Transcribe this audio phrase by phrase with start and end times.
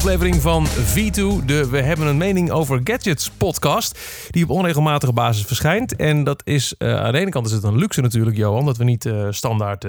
[0.00, 3.98] aflevering van V2, de We hebben een mening over gadgets podcast,
[4.30, 5.96] die op onregelmatige basis verschijnt.
[5.96, 8.76] En dat is, uh, aan de ene kant is het een luxe natuurlijk, Johan, dat
[8.76, 9.84] we niet uh, standaard...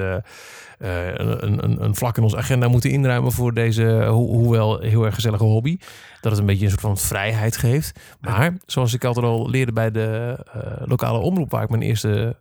[0.84, 5.05] Uh, een, een, een, vlak in onze agenda moeten inruimen voor deze, ho hoewel heel
[5.05, 5.77] erg gezellige hobby.
[6.21, 8.00] Dat het een beetje een soort van vrijheid geeft.
[8.20, 12.36] Maar zoals ik altijd al leerde bij de uh, lokale omroep, waar ik mijn eerste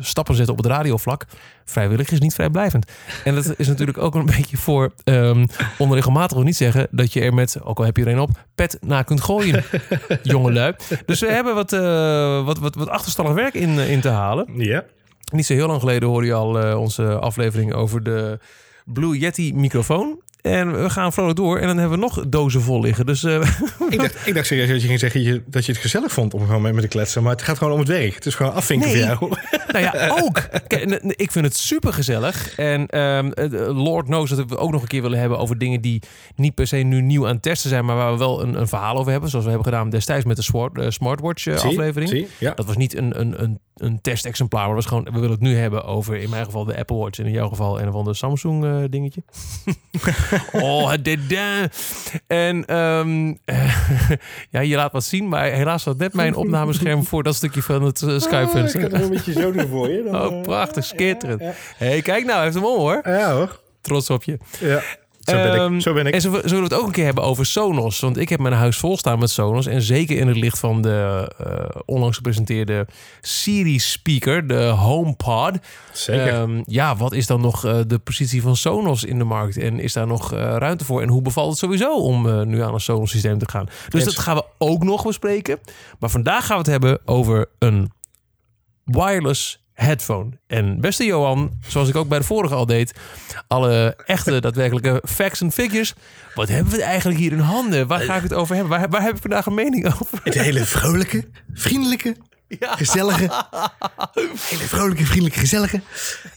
[0.00, 1.26] stappen zette op het radiovlak,
[1.64, 2.90] vrijwillig is niet vrijblijvend.
[3.24, 5.46] En dat is natuurlijk ook een beetje voor um,
[5.78, 8.78] onregelmatig niet zeggen dat je er met, ook al heb je er een op, pet
[8.80, 9.64] na kunt gooien,
[10.22, 10.74] jongelui.
[11.06, 14.46] Dus we hebben wat, uh, wat, wat, wat achterstallig werk in, in te halen.
[14.56, 14.84] Ja.
[15.30, 18.38] Niet zo heel lang geleden hoorde je al uh, onze aflevering over de
[18.84, 20.20] Blue Yeti microfoon.
[20.40, 21.58] En we gaan vrolijk door.
[21.58, 23.06] En dan hebben we nog dozen vol liggen.
[23.06, 23.34] Dus, uh,
[23.90, 26.46] ik, dacht, ik dacht serieus dat je ging zeggen dat je het gezellig vond om
[26.46, 27.22] gewoon mee met te kletsen.
[27.22, 28.14] Maar het gaat gewoon om het werk.
[28.14, 29.06] Het is gewoon afvinken nee.
[29.06, 29.36] voor jou.
[29.72, 30.42] Nou ja, ook.
[30.66, 32.58] Kijk, ik vind het super gezellig.
[32.58, 33.32] En um,
[33.76, 36.02] Lord knows dat we ook nog een keer willen hebben over dingen die
[36.36, 37.84] niet per se nu nieuw aan het testen zijn.
[37.84, 39.30] Maar waar we wel een, een verhaal over hebben.
[39.30, 42.10] Zoals we hebben gedaan destijds met de smart, uh, smartwatch uh, zie, aflevering.
[42.10, 42.52] Zie, ja.
[42.54, 44.66] Dat was niet een, een, een, een testexemplaar.
[44.66, 47.18] Maar was gewoon, we willen het nu hebben over in mijn geval de Apple Watch.
[47.18, 49.22] En in jouw geval een of ander Samsung uh, dingetje.
[50.52, 51.18] oh, het
[52.26, 53.38] en um,
[54.50, 57.82] ja, je laat wat zien, maar helaas was net mijn opnamescherm voor dat stukje van
[57.82, 58.80] het Skype-venster.
[58.80, 60.02] Oh, ik kan een beetje zo doen voor je.
[60.02, 61.42] Dan, oh, prachtig, skitterend.
[61.76, 63.00] Hey, kijk nou, hij heeft hem om hoor.
[63.04, 63.60] Ja hoor.
[63.80, 64.38] Trots op je.
[64.60, 64.82] Ja.
[65.20, 65.60] Zo ben, ik.
[65.60, 66.14] Um, Zo ben ik.
[66.14, 68.00] En zo, zullen we het ook een keer hebben over Sonos.
[68.00, 69.66] Want ik heb mijn huis vol staan met Sonos.
[69.66, 72.86] En zeker in het licht van de uh, onlangs gepresenteerde
[73.20, 75.52] Siri speaker, de HomePod.
[75.92, 76.34] Zeker.
[76.34, 79.56] Um, ja, wat is dan nog uh, de positie van Sonos in de markt?
[79.56, 81.02] En is daar nog uh, ruimte voor?
[81.02, 83.68] En hoe bevalt het sowieso om nu aan een Sonos systeem te gaan?
[83.88, 85.58] Dus dat gaan we ook nog bespreken.
[85.98, 87.92] Maar vandaag gaan we het hebben over een
[88.90, 90.30] wireless headphone.
[90.46, 92.94] En beste Johan, zoals ik ook bij de vorige al deed,
[93.46, 95.94] alle echte daadwerkelijke facts en figures.
[96.34, 97.86] Wat hebben we eigenlijk hier in handen?
[97.86, 98.78] Waar ga ik het over hebben?
[98.78, 100.20] Waar, waar heb ik vandaag een mening over?
[100.22, 102.16] Het hele vrolijke, vriendelijke,
[102.48, 102.76] ja.
[102.76, 103.22] gezellige,
[104.48, 105.80] hele vrolijke, vriendelijke, gezellige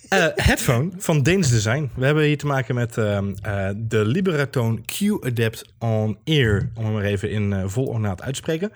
[0.09, 1.91] uh, headphone van Deens Design.
[1.95, 6.94] We hebben hier te maken met uh, uh, de Liberaton Q-Adapt On Ear, om hem
[6.94, 8.72] maar even in vol ornaat uit te spreken.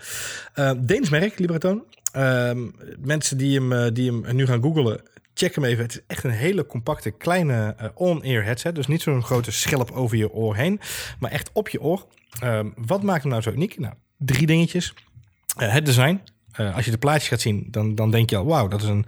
[0.86, 1.84] Deens merk, Liberaton.
[2.16, 5.02] Um, mensen die hem, die hem nu gaan googlen,
[5.34, 5.84] check hem even.
[5.84, 8.76] Het is echt een hele compacte, kleine uh, on-ear headset.
[8.76, 10.80] Dus niet zo'n grote schelp over je oor heen,
[11.20, 12.08] maar echt op je oor.
[12.44, 13.80] Um, wat maakt hem nou zo uniek?
[13.80, 14.94] Nou, drie dingetjes.
[15.62, 16.22] Uh, het design.
[16.60, 18.88] Uh, als je de plaatjes gaat zien, dan, dan denk je al, wauw, dat is
[18.88, 19.06] een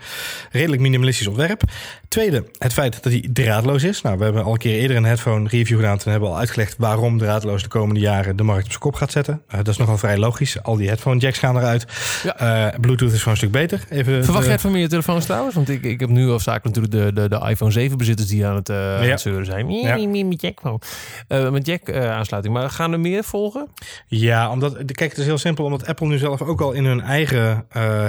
[0.52, 1.62] redelijk minimalistisch ontwerp.
[2.08, 4.02] Tweede, het feit dat hij draadloos is.
[4.02, 5.98] Nou, we hebben al een keer eerder een headphone review gedaan.
[5.98, 8.96] Toen hebben we al uitgelegd waarom draadloos de komende jaren de markt op zijn kop
[8.96, 9.42] gaat zetten.
[9.50, 10.64] Uh, dat is nogal vrij logisch.
[10.64, 11.86] Al die headphone jacks gaan eruit.
[12.24, 12.72] Ja.
[12.72, 13.84] Uh, Bluetooth is gewoon een stuk beter.
[13.90, 14.50] Even Verwacht de...
[14.50, 15.56] jij van meer telefoons trouwens?
[15.56, 18.46] Want ik, ik heb nu al zaak natuurlijk de, de, de iPhone 7 bezitters die
[18.46, 18.98] aan het, ja.
[18.98, 19.70] aan het zeuren zijn.
[19.70, 19.98] Ja.
[20.24, 22.54] Met jack, met jack aansluiting.
[22.54, 23.68] Maar gaan er meer volgen?
[24.08, 25.66] Ja, omdat, kijk, het is heel simpel.
[25.66, 27.60] Omdat Apple nu zelf ook al in hun eigen uh,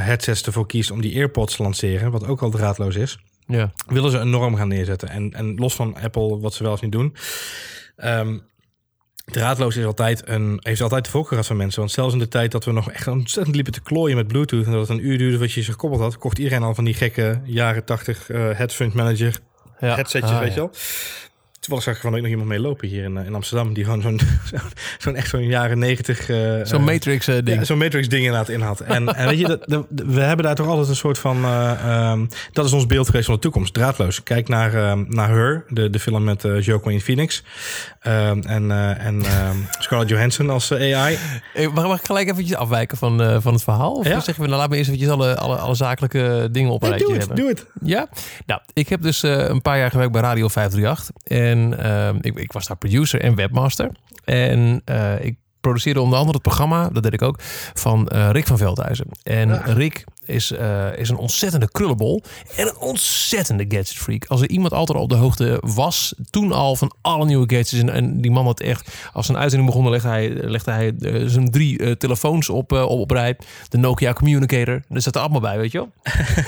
[0.07, 3.19] headsets ervoor kiest om die AirPods te lanceren, wat ook al draadloos is.
[3.47, 3.73] Ja.
[3.87, 5.09] Willen ze een norm gaan neerzetten.
[5.09, 7.17] En, en los van Apple, wat ze wel eens niet doen.
[7.97, 8.43] Um,
[9.25, 11.81] draadloos is altijd een, heeft altijd de voorkeur gehad van mensen.
[11.81, 14.67] Want zelfs in de tijd dat we nog echt ontzettend liepen te klooien met Bluetooth...
[14.67, 16.19] en dat het een uur duurde wat je ze gekoppeld had...
[16.19, 19.39] kocht iedereen al van die gekke jaren 80 uh, headphone manager
[19.81, 19.95] ja.
[19.95, 20.55] headsetjes, ah, weet ja.
[20.55, 20.71] je wel.
[21.61, 23.73] Toevallig zag ik van ook nog iemand mee lopen hier in, in Amsterdam.
[23.73, 24.21] Die gewoon zo'n
[24.99, 26.29] zo'n echt zo'n jaren negentig...
[26.29, 27.59] Uh, zo'n Matrix uh, ding.
[27.59, 28.81] Ja, zo'n Matrix ding inderdaad in had.
[28.81, 31.45] En, en weet je, we hebben daar toch altijd een soort van...
[31.45, 33.75] Uh, um, dat is ons beeld geweest van de toekomst.
[33.75, 34.23] Draadloos.
[34.23, 37.43] Kijk naar, um, naar Her, de, de film met uh, Joaquin Phoenix.
[38.07, 39.23] Um, en en
[39.79, 41.19] Scarlett Johansson als AI.
[41.75, 43.93] Mag, mag ik gelijk eventjes afwijken van, van het verhaal?
[43.93, 44.21] Of ja?
[44.21, 46.99] zeggen we, nou laat me eerst eventjes alle, alle, alle zakelijke dingen op een hey,
[46.99, 47.45] rijtje doe het, hebben.
[47.45, 47.89] Doe het.
[47.91, 48.09] Ja?
[48.47, 51.49] Nou, ik heb dus een paar jaar gewerkt bij Radio 538.
[51.51, 53.91] En uh, ik, ik, was daar producer en webmaster.
[54.25, 57.37] En uh, ik produceerde onder andere het programma, dat deed ik ook,
[57.75, 59.07] van uh, Rick van Veldhuizen.
[59.23, 59.63] En.
[59.65, 62.23] Rick is, uh, is een ontzettende krullenbol
[62.57, 64.25] en een ontzettende gadget freak.
[64.27, 67.73] Als er iemand altijd al op de hoogte was, toen al van alle nieuwe gadgets.
[67.73, 71.29] En, en die man had echt, als een uitzending begon, legde hij, legde hij uh,
[71.29, 73.37] zijn drie uh, telefoons op, op, op rij.
[73.69, 75.91] De Nokia Communicator, dat zat er allemaal bij, weet je wel.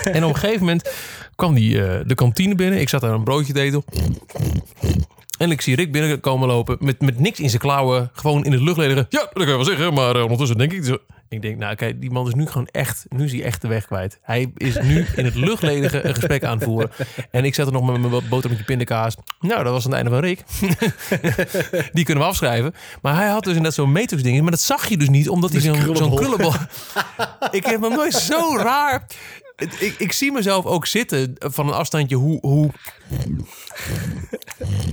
[0.15, 0.91] en op een gegeven moment
[1.35, 1.73] kwam die
[2.05, 2.81] de kantine binnen.
[2.81, 3.85] Ik zat daar een broodje te eten.
[5.39, 8.11] En ik zie Rick binnenkomen lopen met, met niks in zijn klauwen.
[8.13, 9.07] Gewoon in het luchtledigen.
[9.09, 9.95] Ja, dat kan je wel zeggen.
[9.95, 10.99] Maar ondertussen denk ik...
[11.33, 13.05] Ik denk, nou kijk, die man is nu gewoon echt...
[13.09, 14.19] Nu is hij echt de weg kwijt.
[14.23, 16.91] Hij is nu in het luchtledige een gesprek aan het voeren.
[17.31, 19.17] En ik zet er nog met mijn boterhammetje pindakaas.
[19.41, 20.43] Nou, dat was het einde van Rick.
[21.93, 22.75] die kunnen we afschrijven.
[23.03, 24.41] Maar hij had dus inderdaad zo'n matrix ding.
[24.41, 26.53] Maar dat zag je dus niet, omdat hij zo'n zo'n krullenbol...
[27.51, 29.07] ik heb hem nooit zo raar
[29.57, 32.39] ik, ik zie mezelf ook zitten van een afstandje hoe...
[32.41, 32.71] hoe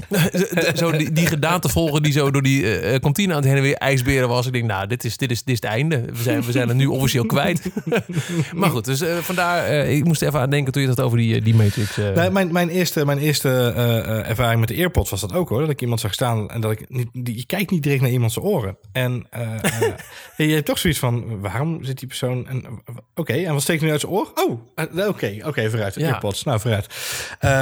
[0.76, 3.62] zo die, die gedaante volgen die zo door die uh, kantine aan het heen en
[3.62, 4.46] weer ijsberen was.
[4.46, 6.02] Ik denk, nou, dit is, dit is, dit is het einde.
[6.02, 7.70] We zijn, we zijn er nu officieel kwijt.
[8.56, 11.18] maar goed, dus uh, vandaar, uh, ik moest even aan denken toen je het over
[11.18, 11.96] die, die Matrix...
[11.96, 13.50] Nee, mijn, mijn eerste, mijn eerste
[14.28, 15.60] ervaring met de AirPods was dat ook hoor.
[15.60, 17.08] Dat ik iemand zag staan en dat ik niet...
[17.12, 18.78] Die, je kijkt niet direct naar iemands oren.
[18.92, 19.28] En
[20.38, 22.48] je hebt toch zoiets van, waarom zit die persoon...
[23.16, 24.32] Oké, en wat steekt nu uit zijn oor?
[24.36, 25.96] Oh, oké, oké, okay, vooruit.
[25.96, 26.12] Ja.
[26.12, 26.88] AirPods, nou vooruit.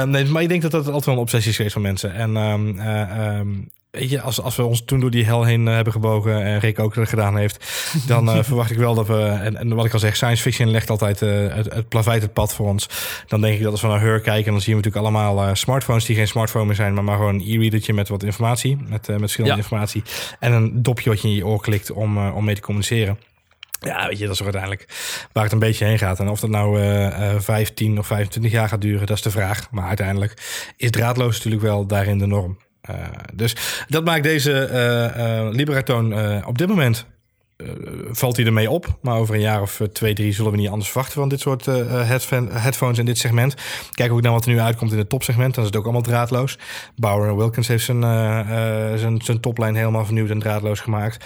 [0.06, 2.14] nee, maar ik denk dat dat altijd wel een obsessie is geweest van mensen.
[2.14, 5.74] En um, um, weet je, als, als we ons toen door die hel heen uh,
[5.74, 7.66] hebben gebogen en Rick ook gedaan heeft,
[8.06, 10.70] dan uh, verwacht ik wel dat we, en, en, wat ik al zeg, science fiction
[10.70, 12.88] legt altijd uh, het, het plaveit het pad voor ons.
[13.26, 16.04] Dan denk ik dat als we naar Her kijken, dan zien we natuurlijk allemaal smartphones
[16.04, 19.18] die geen smartphone meer zijn, maar maar gewoon een e-readertje met wat informatie, met, met
[19.18, 19.62] verschillende ja.
[19.62, 20.02] informatie
[20.38, 23.18] en een dopje wat je in je oor klikt om, om mee te communiceren.
[23.80, 24.84] Ja, weet je, dat is uiteindelijk
[25.32, 26.20] waar het een beetje heen gaat.
[26.20, 29.30] En of dat nou uh, uh, 15 of 25 jaar gaat duren, dat is de
[29.30, 29.70] vraag.
[29.70, 30.34] Maar uiteindelijk
[30.76, 32.58] is draadloos natuurlijk wel daarin de norm.
[32.90, 32.96] Uh,
[33.34, 33.56] dus
[33.88, 34.68] dat maakt deze
[35.16, 37.06] uh, Liberatoon op dit moment
[38.10, 38.98] valt hij ermee op.
[39.02, 41.40] Maar over een jaar of uh, twee, drie zullen we niet anders verwachten van dit
[41.40, 42.08] soort uh,
[42.52, 43.54] headphones in dit segment.
[43.90, 45.54] Kijk ook naar wat er nu uitkomt in het topsegment.
[45.54, 46.58] Dan is het ook allemaal draadloos.
[46.96, 48.02] Bauer Wilkins heeft zijn,
[48.98, 51.24] zijn, zijn toplijn helemaal vernieuwd en draadloos gemaakt.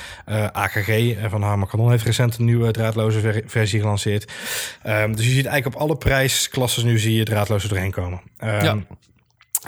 [0.52, 0.90] AKG
[1.28, 4.32] van Harman Kardon heeft recent een nieuwe draadloze ver versie gelanceerd.
[4.86, 8.20] Um, dus je ziet eigenlijk op alle prijsklassen nu zie je draadloos doorheen komen.
[8.44, 8.76] Um, ja.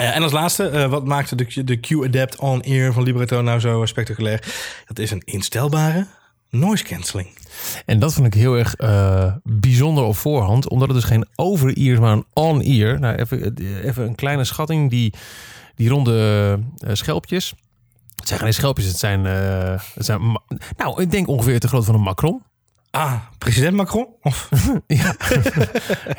[0.01, 3.87] Uh, en als laatste, uh, wat maakte de, de Q-Adapt On-Ear van Libretto nou zo
[3.87, 4.43] spectaculair?
[4.87, 6.07] Dat is een instelbare
[6.55, 7.29] noise cancelling.
[7.87, 12.01] En dat vond ik heel erg uh, bijzonder op voorhand, omdat het dus geen over-ear
[12.01, 13.01] maar een on-ear.
[13.01, 15.13] Nou, even, even een kleine schatting, die,
[15.75, 17.55] die ronde uh, schelpjes.
[18.17, 20.21] Het zijn geen schelpjes, het zijn, het zijn,
[20.77, 22.43] nou, ik denk ongeveer te groot van een Macron.
[22.95, 24.07] Ah, president Macron?
[24.23, 24.49] Of?
[24.87, 25.15] ja.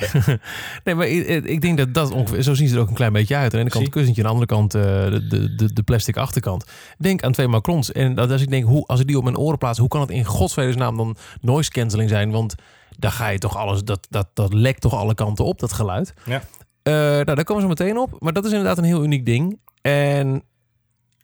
[0.83, 2.41] nee, maar ik, ik, denk dat dat ongeveer...
[2.41, 3.43] Zo zien ze er ook een klein beetje uit.
[3.43, 4.81] Aan de ene kant het kussentje, aan de andere kant uh,
[5.29, 6.65] de, de, de plastic achterkant.
[6.97, 7.91] Denk aan twee Macrons.
[7.91, 9.79] En dat als ik denk, hoe, als ik die op mijn oren plaats...
[9.79, 12.31] hoe kan het in godsvredesnaam dan noise cancelling zijn?
[12.31, 12.55] Want
[12.97, 13.83] daar ga je toch alles...
[13.83, 16.13] Dat, dat, dat lekt toch alle kanten op, dat geluid.
[16.25, 16.35] Ja.
[16.35, 18.15] Uh, nou, daar komen ze meteen op.
[18.19, 19.59] Maar dat is inderdaad een heel uniek ding.
[19.81, 20.43] En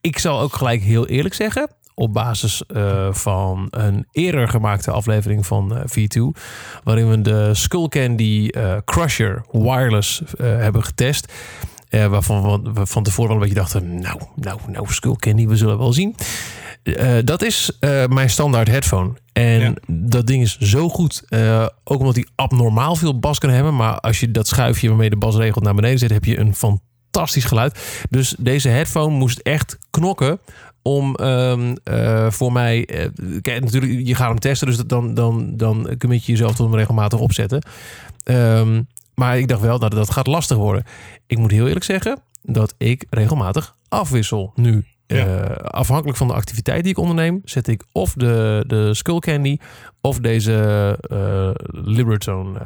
[0.01, 5.45] ik zal ook gelijk heel eerlijk zeggen op basis uh, van een eerder gemaakte aflevering
[5.45, 6.41] van uh, V2,
[6.83, 11.33] waarin we de Skull Candy uh, Crusher wireless hebben getest.
[11.89, 15.77] waarvan we van tevoren wel een beetje dachten, nou, nou, nou, Skull Candy, we zullen
[15.77, 16.15] wel zien.
[17.23, 17.77] dat is
[18.07, 19.13] mijn standaard headphone.
[19.33, 21.23] En dat ding is zo goed.
[21.83, 23.75] ook omdat hij abnormaal veel bas kan hebben.
[23.75, 26.55] Maar als je dat schuifje waarmee de bas regelt naar beneden zet, heb je een
[26.55, 28.03] fantastisch geluid.
[28.09, 30.39] Dus deze headphone moest echt knokken
[30.81, 32.89] om um, uh, voor mij.
[32.89, 33.05] Uh,
[33.41, 36.75] kijk, natuurlijk, je gaat hem testen, dus dan, dan, dan commit je jezelf tot hem
[36.75, 37.61] regelmatig opzetten.
[38.23, 40.83] Um, maar ik dacht wel, dat dat gaat lastig worden.
[41.27, 44.85] Ik moet heel eerlijk zeggen dat ik regelmatig afwissel nu.
[45.07, 45.25] Ja.
[45.25, 49.57] Uh, afhankelijk van de activiteit die ik onderneem, zet ik of de, de Skull Candy
[50.01, 50.97] of deze
[51.71, 52.59] Libertone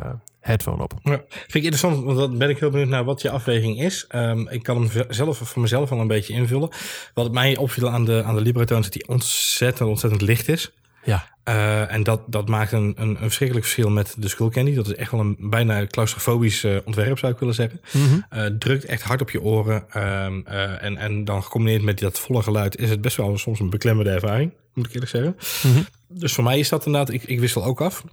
[0.46, 0.94] headphone op.
[1.04, 4.08] Ja, vind ik interessant, want dan ben ik heel benieuwd naar wat je afweging is.
[4.16, 6.70] Um, ik kan hem zelf voor mezelf al een beetje invullen.
[7.14, 10.72] Wat mij opviel aan de, aan de Libretone is dat hij ontzettend, ontzettend licht is.
[11.04, 11.28] Ja.
[11.50, 14.76] Uh, en dat, dat maakt een, een, een, verschrikkelijk verschil met de Skull Candy.
[14.76, 17.82] Dat is echt wel een bijna claustrofobisch uh, ontwerp, zou ik willen zeggen.
[17.92, 18.26] Mm -hmm.
[18.34, 19.86] uh, drukt echt hard op je oren.
[19.90, 20.42] Ehm,
[20.80, 24.12] en, en dan gecombineerd met dat volle geluid is het best wel soms een beklemmende
[24.12, 25.38] ervaring, moet ik eerlijk zeggen.
[25.64, 25.86] Mm -hmm.
[26.08, 28.04] Dus voor mij is dat inderdaad, ik, ik wissel ook af.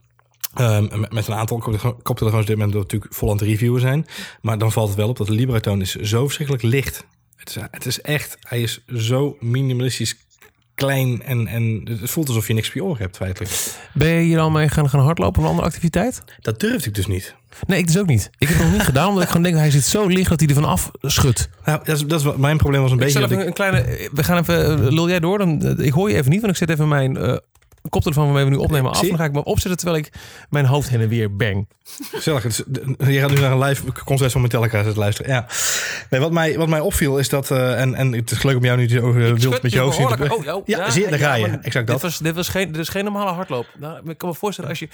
[0.60, 1.58] Um, met een aantal
[2.02, 4.06] koptelefoons op dit moment natuurlijk vol aan het reviewen zijn.
[4.40, 7.04] Maar dan valt het wel op dat de Libratoon is zo verschrikkelijk licht.
[7.36, 10.16] Het is, het is echt, hij is zo minimalistisch
[10.74, 13.52] klein en, en het voelt alsof je niks op je oor hebt feitelijk.
[13.94, 16.22] Ben je hier al mee gaan, gaan hardlopen of een andere activiteit?
[16.40, 17.34] Dat durfde ik dus niet.
[17.66, 18.30] Nee, ik dus ook niet.
[18.38, 20.40] Ik heb het nog niet gedaan, omdat ik gewoon denk, hij zit zo licht dat
[20.40, 21.48] hij ervan af schudt.
[21.64, 23.46] Nou, dat is, dat is wat mijn probleem was een ik beetje.
[23.46, 25.38] Een kleine, we gaan even, lul jij door?
[25.38, 27.36] Dan, ik hoor je even niet, want ik zet even mijn uh,
[27.88, 29.00] koptelefoon waarmee we nu opnemen af.
[29.00, 30.12] Dan ga ik me opzetten terwijl ik
[30.50, 31.68] mijn hoofd heen en weer bang.
[32.12, 32.42] Gezellig.
[32.42, 32.62] Dus,
[32.98, 35.32] je gaat nu naar een live concert van Metallica zitten luisteren.
[35.32, 35.46] Ja.
[36.10, 37.50] Nee, wat, mij, wat mij opviel is dat...
[37.50, 39.96] Uh, en, en het is leuk om jou nu te uh, wild met je hoofd
[39.96, 40.06] zien.
[40.06, 41.46] Oh, oh, ja, ja, zie je, daar ga je.
[41.46, 41.86] Exact dat.
[41.86, 43.66] Dit was, dit was, geen, dit is geen normale hardloop.
[43.78, 44.88] Nou, ik kan me voorstellen als je...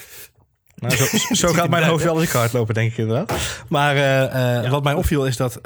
[0.74, 1.04] Nou, zo,
[1.46, 3.32] zo gaat mijn hoofd wel als ik hardlopen, denk ik inderdaad.
[3.68, 4.68] Maar uh, ja.
[4.68, 5.60] wat mij opviel is dat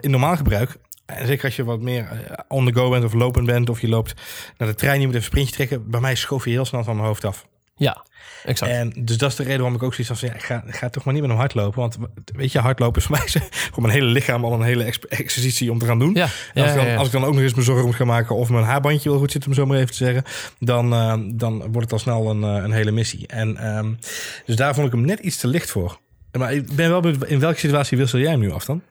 [0.00, 3.12] in normaal gebruik en zeker als je wat meer eh, on the go bent of
[3.12, 4.14] lopend bent of je loopt
[4.58, 5.90] naar de trein, je moet even een sprintje trekken.
[5.90, 7.46] Bij mij schoof je heel snel van mijn hoofd af.
[7.76, 8.04] Ja,
[8.44, 8.72] exact.
[8.72, 10.88] En dus dat is de reden waarom ik ook zoiets van, ja, ik ga, ga
[10.88, 11.80] toch maar niet met hem hardlopen.
[11.80, 13.42] Want weet je, hardlopen is voor mij
[13.72, 16.14] voor mijn hele lichaam al een hele exercitie om te gaan doen.
[16.14, 18.36] Ja, als, ik dan, als, ik dan, ook nog eens mijn zorgen moet gaan maken
[18.36, 20.24] of mijn haarbandje wel goed zit, om zo maar even te zeggen,
[20.58, 23.26] dan, uh, dan wordt het al snel een, uh, een hele missie.
[23.26, 23.98] En um,
[24.46, 25.98] dus daar vond ik hem net iets te licht voor.
[26.38, 28.82] Maar ik ben wel benieuwd, in welke situatie wissel jij hem nu af dan?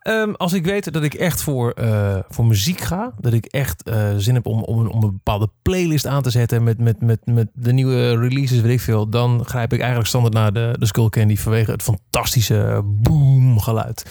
[0.00, 3.82] Ehm, als ik weet dat ik echt voor, eh, voor muziek ga, dat ik echt
[3.82, 7.48] eh, zin heb om, om, een bepaalde playlist aan te zetten met, met, met, met
[7.54, 11.08] de nieuwe releases, weet ik veel, dan grijp ik eigenlijk standaard naar de, de Skull
[11.08, 14.04] Candy vanwege het fantastische boom geluid.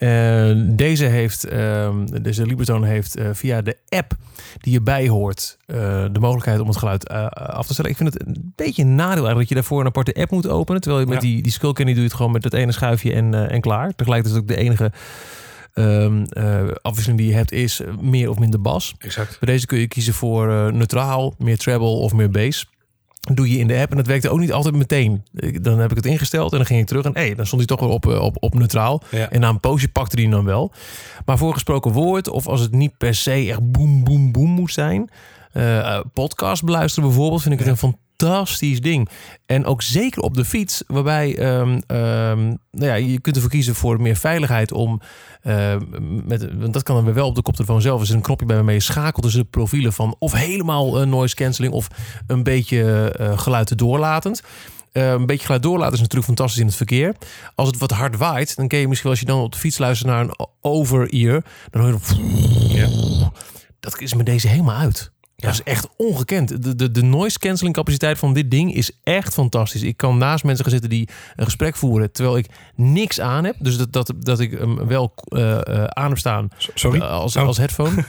[0.00, 4.12] Uh, deze heeft, uh, deze Libertone heeft uh, via de app
[4.60, 7.90] die je bijhoort de mogelijkheid om het geluid af te stellen.
[7.90, 10.48] Ik vind het een beetje een nadeel eigenlijk dat je daarvoor een aparte app moet
[10.48, 10.80] openen.
[10.80, 11.28] Terwijl je met ja.
[11.28, 13.94] die, die Skull Candy doe je het gewoon met het ene schuifje en, en klaar.
[13.94, 14.92] Tegelijkertijd is het ook de enige
[15.74, 16.24] um,
[16.82, 18.94] afwisseling die je hebt is meer of minder bas.
[18.98, 19.38] Exact.
[19.40, 22.66] Bij deze kun je kiezen voor neutraal, meer treble of meer bass
[23.20, 23.90] doe je in de app.
[23.90, 25.24] En dat werkte ook niet altijd meteen.
[25.60, 27.04] Dan heb ik het ingesteld en dan ging ik terug.
[27.04, 29.02] En hey, dan stond hij toch wel op, op, op neutraal.
[29.10, 29.30] Ja.
[29.30, 30.72] En na een poosje pakte hij dan wel.
[31.24, 34.72] Maar voor gesproken woord, of als het niet per se echt boem, boem, boem moet
[34.72, 35.10] zijn.
[35.54, 38.08] Uh, podcast beluisteren bijvoorbeeld, vind ik het een fantastisch
[38.80, 39.08] ding.
[39.46, 43.74] En ook zeker op de fiets, waarbij um, um, nou ja, je kunt ervoor kiezen
[43.74, 45.00] voor meer veiligheid om
[45.42, 45.74] uh,
[46.24, 48.00] met, want dat kan dan weer wel op de koptelefoon zelf.
[48.00, 51.06] Er zit een knopje bij waarmee je schakelt tussen de profielen van of helemaal uh,
[51.06, 51.88] noise cancelling of
[52.26, 54.42] een beetje uh, geluid doorlatend.
[54.92, 57.14] Uh, een beetje geluid doorlaten is natuurlijk fantastisch in het verkeer.
[57.54, 59.58] Als het wat hard waait, dan ken je misschien wel als je dan op de
[59.58, 62.76] fiets luistert naar een over-ear, dan hoor je.
[62.76, 62.88] Ja.
[63.80, 65.12] Dat is met deze helemaal uit.
[65.40, 65.46] Ja.
[65.46, 66.62] Dat is echt ongekend.
[66.62, 69.82] De, de, de noise cancelling capaciteit van dit ding is echt fantastisch.
[69.82, 73.56] Ik kan naast mensen gaan zitten die een gesprek voeren terwijl ik niks aan heb.
[73.58, 77.00] Dus dat, dat, dat ik hem wel uh, uh, aan heb staan Sorry?
[77.00, 78.04] als, als headphone.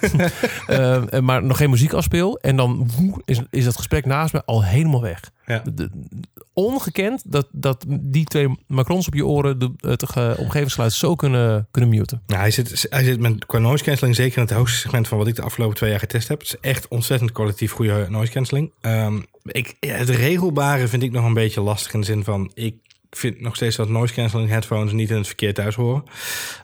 [0.70, 2.38] uh, maar nog geen muziek afspeel.
[2.38, 5.32] En dan woe, is, is dat gesprek naast me al helemaal weg.
[5.52, 5.60] Ja.
[5.60, 5.90] De, de,
[6.54, 11.68] ongekend dat, dat die twee macrons op je oren de, het uh, omgevingsgeluid zo kunnen,
[11.72, 12.22] kunnen muten.
[12.28, 15.18] Ja, hij zit, hij zit met qua noise cancelling zeker in het hoogste segment van
[15.18, 16.40] wat ik de afgelopen twee jaar getest heb.
[16.40, 18.72] Het is echt ontzettend kwalitatief goede noise cancelling.
[18.82, 22.76] Um, ik, het regelbare vind ik nog een beetje lastig in de zin van ik
[23.12, 26.04] vind nog steeds dat noise cancelling headphones niet in het verkeer thuis horen.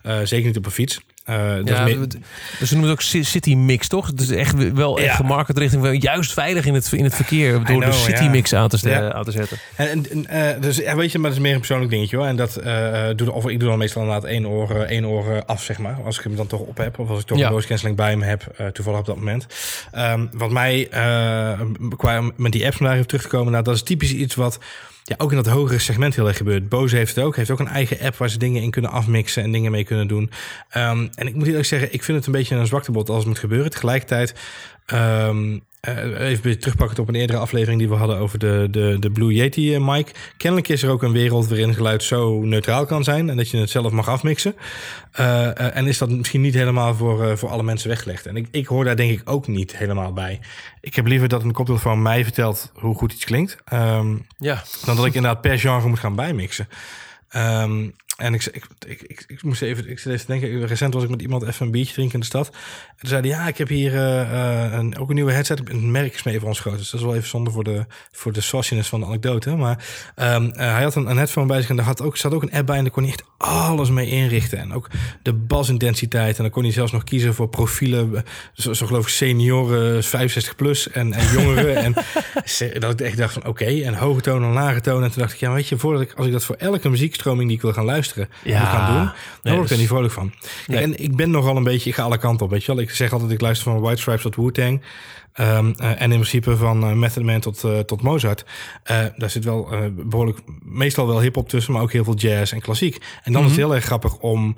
[0.06, 1.02] Uh, zeker niet op een fiets.
[1.30, 4.14] Uh, dat ja, dus ze noemen het ook City Mix, toch?
[4.14, 5.16] Dus echt wel echt ja.
[5.16, 8.30] gemarket richting juist veilig in het, in het verkeer door know, de City ja.
[8.30, 9.14] Mix aan te, ja.
[9.14, 9.58] aan te zetten.
[9.76, 12.26] En, en uh, dus weet je, maar dat is meer een persoonlijk dingetje hoor.
[12.26, 15.64] En dat uh, doe of ik doe dan meestal inderdaad één oor, één oor af,
[15.64, 15.98] zeg maar.
[16.06, 18.16] Als ik hem dan toch op heb, of als ik toch een noise cancelling bij
[18.16, 19.46] me heb, toevallig op dat moment.
[19.96, 20.88] Um, wat mij
[21.98, 24.36] qua met die apps om daar even terug te komen, nou, dat is typisch iets
[24.36, 24.60] wat
[25.08, 26.70] ja, ook in dat hogere segment heel erg gebeurt.
[26.70, 27.36] Bose heeft het ook.
[27.36, 30.08] Heeft ook een eigen app waar ze dingen in kunnen afmixen en dingen mee kunnen
[30.08, 30.32] doen.
[30.78, 33.28] Um, en ik moet eerlijk zeggen, ik vind het een beetje een zwaktebod als het
[33.28, 33.72] moet gebeuren.
[33.72, 34.36] Tegelijkertijd,
[34.94, 35.64] um,
[36.18, 39.76] even terugpakken op een eerdere aflevering die we hadden over de, de, de Blue Yeti
[39.76, 40.34] uh, mic.
[40.38, 43.58] Kennelijk is er ook een wereld waarin geluid zo neutraal kan zijn en dat je
[43.58, 44.56] het zelf mag afmixen.
[45.20, 48.26] Uh, en is dat misschien niet helemaal voor, voor alle mensen weggelegd.
[48.26, 50.40] En ik, ik hoor daar denk ik ook niet helemaal bij.
[50.82, 53.58] Ik heb liever dat een koptelefoon mij vertelt hoe goed iets klinkt.
[53.74, 54.64] Um, ja.
[54.86, 56.68] Dan dat ik inderdaad per genre moet gaan bijmixen.
[57.36, 60.94] Um, en ik, ik, ik, ik, ik moest even, ik zit even te denken, recent
[60.94, 62.48] was ik met iemand even een biertje drinken in de stad.
[62.48, 65.70] En toen zei hij, ja, ik heb hier uh, een, ook een nieuwe headset.
[65.70, 66.78] Een merk is mee even ons groot.
[66.78, 69.56] Dus dat is wel even zonde voor de, voor de sauciness van de anekdote.
[69.56, 72.34] Maar um, uh, hij had een, een headphone bij zich en daar had ook, zat
[72.34, 72.78] ook een app bij.
[72.78, 74.58] En daar kon hij echt alles mee inrichten.
[74.58, 74.90] En ook
[75.22, 76.38] de basintensiteit.
[76.38, 78.24] En dan kon hij zelfs nog kiezen voor profielen.
[78.54, 81.76] Zo, zo geloof ik senioren, 65 plus en, en jongeren.
[81.76, 81.94] en
[82.80, 83.64] dat ik echt dacht van, oké.
[83.64, 85.04] Okay, en hoge toon en lage toon.
[85.04, 87.48] En toen dacht ik, ja, weet je, voordat ik, als ik dat voor elke muziekstroming
[87.48, 88.60] die ik wil gaan luisteren ja.
[88.60, 89.12] moet gaan doen.
[89.44, 90.34] Nee, word ik er niet vrolijk van.
[90.68, 90.80] Nee.
[90.80, 92.82] En ik ben nogal een beetje, ik ga alle kanten op, weet je wel.
[92.82, 94.82] Ik zeg altijd, ik luister van White Stripes tot Wu-Tang.
[95.40, 98.46] Um, uh, en in principe van uh, Method Man tot, uh, tot Mozart.
[99.16, 102.98] daar zit wel behoorlijk, meestal wel hip-hop tussen, maar ook heel veel jazz en klassiek.
[103.24, 104.58] En dan is het heel erg grappig om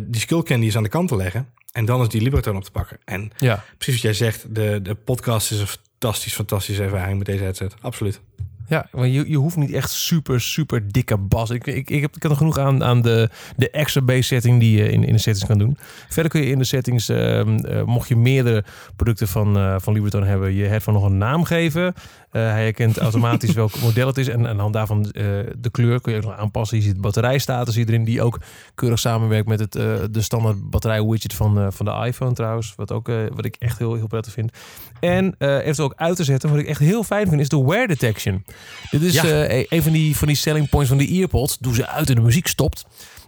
[0.00, 1.48] die skull candies aan de kant te leggen.
[1.72, 2.98] En dan is die Libertone op te pakken.
[3.04, 3.64] En ja.
[3.78, 7.74] precies wat jij zegt, de, de podcast is een fantastisch, fantastische ervaring met deze headset.
[7.80, 8.20] Absoluut.
[8.68, 11.50] Ja, maar je, je hoeft niet echt super, super dikke bas.
[11.50, 14.60] Ik, ik, ik, heb, ik heb er genoeg aan, aan de, de extra base setting
[14.60, 15.76] die je in, in de settings kan doen.
[16.08, 18.64] Verder kun je in de settings, uh, uh, mocht je meerdere
[18.96, 21.94] producten van, uh, van Libertone hebben, je headphone nog een naam geven.
[22.40, 24.28] Hij herkent automatisch welk model het is.
[24.28, 26.76] En aan de hand daarvan de kleur kun je ook nog aanpassen.
[26.76, 28.40] Je ziet de batterijstatus hierin, die ook
[28.74, 29.72] keurig samenwerkt met het,
[30.12, 32.72] de standaard batterij widget van, van de iPhone trouwens.
[32.76, 34.52] Wat, ook, wat ik echt heel, heel prettig vind.
[35.00, 37.86] En heeft ook uit te zetten, wat ik echt heel fijn vind, is de wear
[37.86, 38.44] detection.
[38.90, 39.24] Dit is ja.
[39.24, 41.58] uh, een van die, van die selling points van de earpods.
[41.58, 42.86] Doe ze uit en de muziek stopt.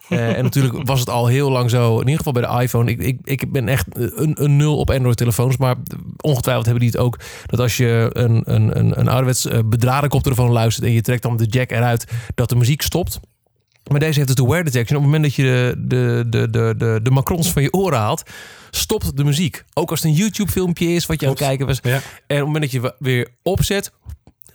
[0.09, 2.91] Uh, en natuurlijk was het al heel lang zo, in ieder geval bij de iPhone.
[2.91, 5.57] Ik, ik, ik ben echt een, een nul op Android-telefoons.
[5.57, 5.77] Maar
[6.21, 7.19] ongetwijfeld hebben die het ook.
[7.47, 10.87] Dat als je een, een, een, een ouderwets bedraden koptelefoon luistert.
[10.87, 12.07] en je trekt dan de jack eruit.
[12.35, 13.21] dat de muziek stopt.
[13.91, 14.99] Maar deze heeft dus de wear detection.
[14.99, 17.99] Op het moment dat je de, de, de, de, de, de macrons van je oren
[17.99, 18.23] haalt,
[18.71, 19.65] stopt de muziek.
[19.75, 21.79] Ook als het een YouTube-filmpje is wat je aan het kijken was.
[21.83, 21.91] Ja.
[21.91, 23.93] En op het moment dat je weer opzet,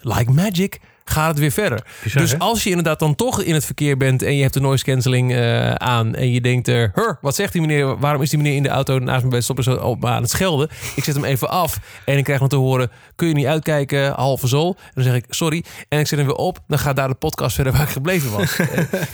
[0.02, 1.86] like magic, gaat het weer verder.
[2.04, 2.38] Bizar, dus hè?
[2.38, 5.34] als je inderdaad dan toch in het verkeer bent en je hebt de noise cancelling
[5.34, 8.00] eh, aan en je denkt, er, "Huh, wat zegt die meneer?
[8.00, 10.32] Waarom is die meneer in de auto naast me bij stoppen zo op aan het
[10.32, 10.70] schelden?
[10.96, 14.12] Ik zet hem even af en ik krijg dan te horen, kun je niet uitkijken,
[14.12, 14.76] halve zool?
[14.80, 15.64] En dan zeg ik, sorry.
[15.90, 18.32] En ik zet hem weer op, dan gaat daar de podcast verder waar ik gebleven
[18.32, 18.56] was.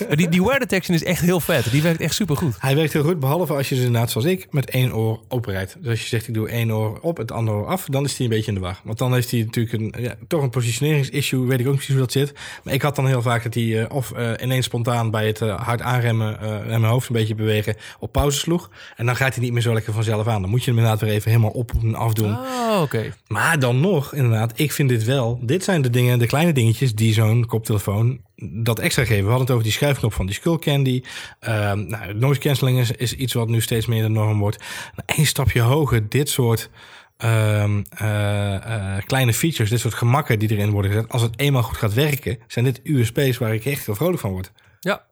[0.08, 1.72] Eh, die, die wear detection is echt heel vet.
[1.72, 2.56] Die werkt echt supergoed.
[2.60, 5.53] Hij werkt heel goed, behalve als je dus inderdaad, zoals ik, met één oor open
[5.53, 5.75] rijdt.
[5.79, 8.17] Dus als je zegt, ik doe één oor op, het andere oor af, dan is
[8.17, 8.82] hij een beetje in de war.
[8.84, 11.96] Want dan heeft hij natuurlijk een, ja, toch een positioneringsissue, weet ik ook niet precies
[11.96, 12.34] hoe dat zit.
[12.63, 15.41] Maar ik had dan heel vaak dat hij eh, of eh, ineens spontaan bij het
[15.41, 18.69] eh, hard aanremmen en mijn hoofd een beetje bewegen op pauze sloeg.
[18.96, 20.41] En dan gaat hij niet meer zo lekker vanzelf aan.
[20.41, 22.31] Dan moet je hem inderdaad weer even helemaal op en afdoen.
[22.31, 23.13] Oh, oké.
[23.27, 25.39] Maar dan nog, inderdaad, ik vind dit wel.
[25.41, 29.24] Dit zijn de dingen, de kleine dingetjes die zo'n koptelefoon dat extra geven.
[29.24, 31.03] We hadden het over die schuifknop van die Skull Candy.
[31.39, 34.63] Ehm nou, noise cancelling is, is iets wat nu steeds meer de norm wordt.
[35.05, 36.69] Eén stapje hoger, dit soort
[37.17, 41.09] ehm, eh, eh, kleine features, dit soort gemakken die erin worden gezet.
[41.09, 44.31] Als het eenmaal goed gaat werken, zijn dit USP's waar ik echt heel vrolijk van
[44.31, 44.51] word.
[44.79, 45.05] Ja,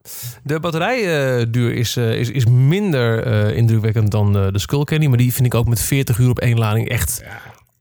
[0.43, 5.07] de batterijduur is, eh, is, is minder indrukwekkend dan de Skull Candy.
[5.07, 7.23] Maar die vind ik ook met 40 uur op één lading echt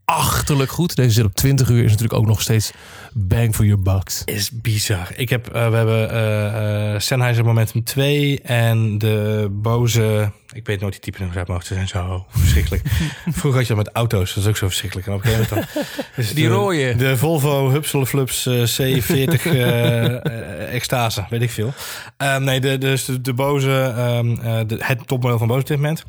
[0.04, 0.96] achterlijk goed.
[0.96, 2.72] Deze zit op 20 uur, is natuurlijk ook nog steeds
[3.14, 4.22] bang for your bucks.
[4.24, 5.08] Is bizar.
[5.16, 10.32] Ik heb, eh, we hebben eh Sennheiser Momentum 2 en de boze...
[10.52, 11.62] Ik weet nooit die type nummers uit mijn.
[11.62, 12.82] Ze zijn zo verschrikkelijk.
[13.38, 14.34] Vroeger had je dat met auto's.
[14.34, 15.06] Dat is ook zo verschrikkelijk.
[15.06, 16.24] En op een gegeven moment dan...
[16.34, 16.94] Die de, rode.
[16.96, 21.26] De Volvo Hupselflups eh, C40 eh, eh, Extase.
[21.28, 21.72] Weet ik veel.
[22.16, 23.92] Ehm, nee, de, dus de, de Bose...
[23.96, 26.04] ehm, eh, de, het topmodel van Bose op dit moment.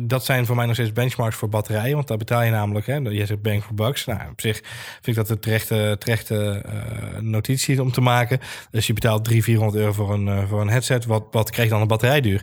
[0.00, 1.94] Dat zijn voor mij nog steeds benchmarks voor batterijen.
[1.94, 2.86] Want daar betaal je namelijk...
[2.86, 4.04] Hè, je zegt bang for bucks.
[4.04, 4.56] Nou, op zich
[5.02, 8.40] vind ik dat de terechte, terechte eh, notitie om te maken.
[8.70, 11.04] Dus je betaalt 300, 400 euro voor een, eh, voor een headset.
[11.04, 12.42] Wat, wat krijg je dan een batterijduur?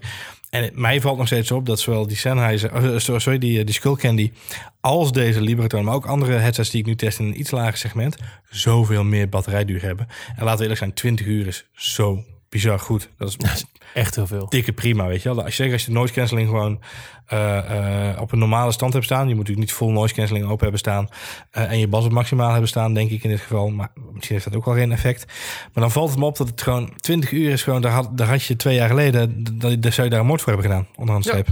[0.50, 3.96] En mij valt nog steeds op dat zowel die Sennheiser, eh, sorry, die, die Skull
[3.96, 4.32] Candy,
[4.80, 7.78] als deze Liberaton, maar ook andere headsets die ik nu test in een iets lager
[7.78, 8.18] segment,
[8.50, 10.08] zoveel meer batterijduur hebben.
[10.36, 13.10] En laten we eerlijk zijn, 20 uur is zo bizar goed.
[13.18, 14.50] Dat is Echt heel veel.
[14.50, 15.44] dikke prima, weet je wel.
[15.44, 16.80] Als je zegt, als je de noise cancelling gewoon
[17.26, 20.46] eh, eh, op een normale stand hebt staan, je moet natuurlijk niet full noise cancelling
[20.46, 21.10] open hebben staan
[21.52, 23.70] eh, en je bas op maximaal hebben staan, denk ik in dit geval.
[23.70, 25.26] Maar misschien heeft dat ook wel geen effect.
[25.74, 28.18] Maar dan valt het me op dat het gewoon 20 uur is gewoon, daar had,
[28.18, 30.72] daar had je twee jaar geleden, dat, dat zou je daar een moord voor hebben
[30.72, 31.44] gedaan, onderhand Ja.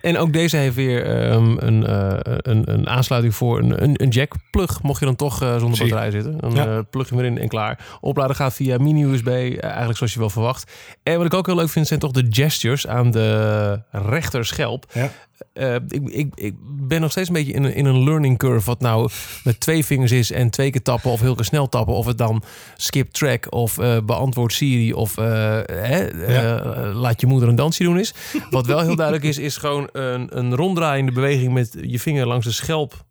[0.00, 4.08] En ook deze heeft weer ehm, een, eh, een, een aansluiting voor een, een, een
[4.08, 4.82] jack plug.
[4.82, 5.86] Mocht je dan toch eh, zonder Zie.
[5.88, 6.38] batterij zitten.
[6.40, 6.66] Dan Ja.
[6.66, 7.78] eh, plug je hem erin en klaar.
[8.00, 9.26] Opladen gaat via mini-USB.
[9.60, 10.72] eigenlijk zoals je wel verwacht.
[11.02, 14.86] En wat ik ook heel leuk vind zijn toch de gestures aan de rechter schelp.
[14.92, 15.10] Ja.
[15.52, 16.54] Eh, ik, ik, ik
[16.88, 18.66] ben nog steeds een beetje in een, in een learning curve.
[18.66, 19.10] Wat nou
[19.44, 21.94] met twee vingers is en twee keer tappen of heel snel tappen.
[21.94, 22.42] Of het dan
[22.76, 25.24] skip track of eh, beantwoord Siri of eh,
[25.66, 28.14] hè, laat je moeder een dansje doen is.
[28.50, 32.46] Wat wel heel duidelijk is, is gewoon een, een ronddraaiende beweging met je vinger langs
[32.46, 33.04] de schelp.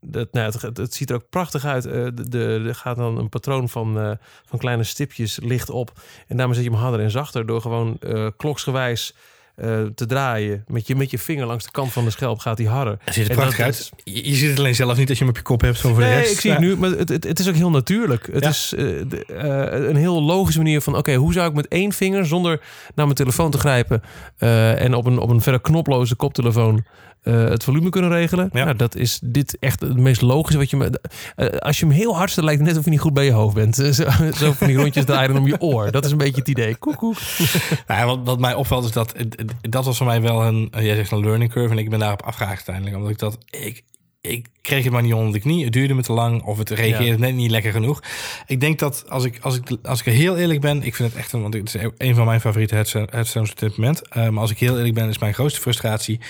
[0.00, 1.82] Dat, nou, het, het, het ziet er ook prachtig uit.
[1.82, 5.92] De, de, er gaat dan een patroon van, van kleine stipjes licht op.
[6.26, 7.98] En daarmee zet je hem harder en zachter door gewoon
[8.36, 9.14] kloksgewijs
[9.54, 10.64] eh, te draaien.
[10.66, 12.96] Met je, met je vinger langs de kant van de schelp gaat hij harder.
[13.04, 13.90] Het ziet er En prachtig dat uit.
[14.04, 15.78] Je, je ziet het alleen zelf niet als je hem op je kop hebt.
[15.78, 17.70] Zo voor de Nee, ik zie het nu, maar het, het, het is ook heel
[17.70, 18.28] natuurlijk.
[18.32, 18.48] Het Ja.
[18.48, 20.96] is eh, eh, een heel logische manier van...
[20.96, 22.60] oké, hoe zou ik met één vinger, zonder
[22.94, 24.02] naar mijn telefoon te grijpen...
[24.38, 26.84] en op een, op een verder knoploze koptelefoon...
[27.22, 28.48] het volume kunnen regelen.
[28.52, 28.64] Ja.
[28.64, 30.76] Nou, dat is dit echt het meest logische wat je...
[30.76, 33.24] me- als je hem heel hard zet, lijkt het net of je niet goed bij
[33.24, 33.74] je hoofd bent.
[33.94, 34.04] Zo,
[34.36, 35.90] zo van die rondjes draaien om je oor.
[35.90, 36.76] Dat is een beetje het idee.
[36.76, 37.16] Koek, koek.
[37.86, 39.14] Nou, ja, wat, wat mij opvalt is dat
[39.60, 41.98] dat was voor mij wel een, eh, jij zegt een learning curve en ik ben
[41.98, 43.82] daarop afgehaakt uiteindelijk, omdat ik dat ik
[44.20, 45.64] ik kreeg het maar niet onder de knie.
[45.64, 47.16] Het duurde me te lang of het reageerde Ja.
[47.18, 48.02] net niet lekker genoeg.
[48.46, 51.18] Ik denk dat als ik, als ik, als ik heel eerlijk ben, ik vind het
[51.18, 54.08] echt een, want het is een van mijn favoriete headphones op dit moment.
[54.08, 56.20] Eh, maar als ik heel eerlijk ben, is mijn grootste frustratie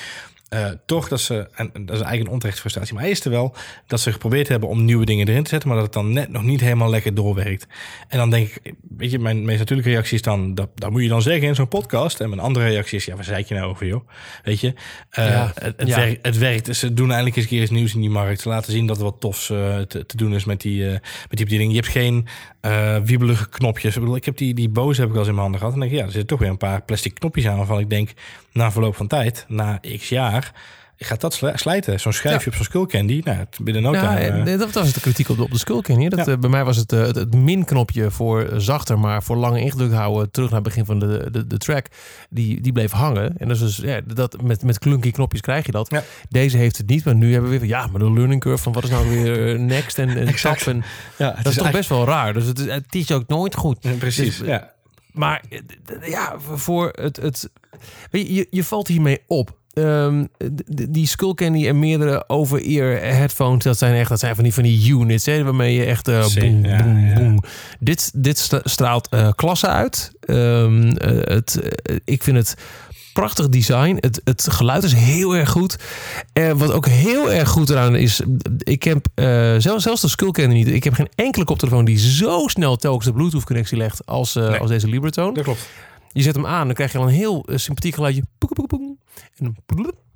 [0.54, 3.54] eh, toch dat ze, en dat is eigenlijk een onterechte frustratie, maar eerst wel
[3.86, 6.28] dat ze geprobeerd hebben om nieuwe dingen erin te zetten, maar dat het dan net
[6.28, 7.66] nog niet helemaal lekker doorwerkt.
[8.08, 11.02] En dan denk ik, weet je, mijn meest natuurlijke reactie is dan, dat, dat moet
[11.02, 12.20] je dan zeggen in zo'n podcast.
[12.20, 14.08] En mijn andere reactie is, ja, waar zei je nou over, joh?
[14.42, 14.74] Weet je,
[15.10, 15.96] Eh, Ja, het, het, ja.
[15.96, 16.76] werkt, het werkt.
[16.76, 18.40] Ze doen eindelijk eens een keer iets nieuws in die markt.
[18.40, 21.00] Ze laten zien dat er wat tofs eh, te, te doen is met die, met
[21.28, 21.70] die bediening.
[21.70, 22.26] Je hebt geen
[23.04, 23.94] wiebelige knopjes.
[23.94, 25.74] Ik bedoel, ik heb die, die boze heb ik wel eens in mijn handen gehad.
[25.74, 27.78] En dan denk ik, ja, er zitten toch weer een paar plastic knopjes aan waarvan
[27.78, 28.10] ik denk,
[28.52, 30.43] na verloop van tijd, na x jaar,
[30.96, 32.00] gaat dat sli- slijten.
[32.00, 34.92] Zo'n schuifje op zo'n skull candy, nou, binnen no Ja, time, eh, en dat was
[34.92, 36.08] de kritiek op de, op de Skullcandy.
[36.08, 36.32] Dat, Ja.
[36.32, 39.60] eh, bij mij was het eh, het, het min-knopje voor eh, zachter, maar voor lange
[39.60, 41.86] ingedrukt houden terug naar het begin van de, de, de track.
[42.30, 43.36] Die, die bleef hangen.
[43.38, 45.90] En dat is dus, ja, dat, met, met klunky knopjes krijg je dat.
[45.90, 46.02] Ja.
[46.28, 48.62] Deze heeft het niet, maar nu hebben we weer van ja, maar de learning curve
[48.62, 50.58] van wat is nou weer eh, next en, en Exact.
[50.64, 50.74] tap.
[50.74, 50.82] En,
[51.18, 52.32] ja, dat is toch best wel raar.
[52.34, 53.76] Dus het is, het is ook nooit goed.
[53.80, 54.72] Ja, Precies, Dus, ja.
[55.12, 57.16] Maar eh, ja, voor het.
[57.16, 57.50] het
[58.10, 59.62] weet je, je, je valt hiermee op.
[59.74, 64.62] d- die Skullcandy en meerdere over-ear headphones, dat zijn echt dat zijn van die, van
[64.62, 67.14] die units, hè, waarmee je echt eh boem, ja, boem, ja.
[67.14, 67.40] boem.
[67.80, 70.12] Dit, dit straalt eh, klasse uit.
[70.20, 71.60] Ehm, eh, het,
[72.04, 72.54] ik vind het
[73.12, 73.96] prachtig design.
[74.00, 75.76] Het, het geluid is heel erg goed.
[76.32, 78.20] En wat ook heel erg goed eraan is,
[78.58, 79.24] ik heb eh,
[79.58, 80.68] zelfs, zelfs de Skullcandy niet.
[80.68, 84.58] Ik heb geen enkele koptelefoon die zo snel telkens de Bluetooth-connectie legt als, Nee.
[84.58, 85.34] als deze Libertone.
[85.34, 85.68] Dat klopt.
[86.12, 88.22] Je zet hem aan, dan krijg je al een heel sympathiek geluidje.
[88.38, 88.93] Poek, poek, poek.
[89.14, 89.56] En dan,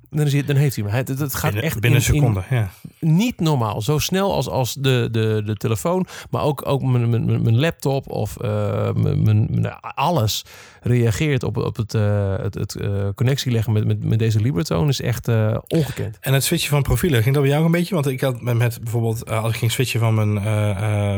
[0.09, 0.93] en dan, heeft hij hem.
[0.93, 2.69] Het, gaat Binnen, echt binnen een in- in- seconde, ja.
[2.99, 3.81] niet normaal.
[3.81, 8.09] Zo snel als, als de, de, de telefoon, maar ook, ook mijn, mijn, mijn- laptop
[8.09, 10.45] of mijn, mijn- alles
[10.81, 14.89] reageert op, op het, eh, het, het eh, connectie leggen met, met, met deze Libertone
[14.89, 16.17] is echt eh, ongekend.
[16.21, 17.93] En het switchen van profielen, ging dat bij jou ook een beetje?
[17.93, 20.33] Want ik had met, bijvoorbeeld, als ik ging switchen van mijn